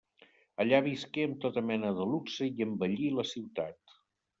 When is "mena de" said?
1.69-2.11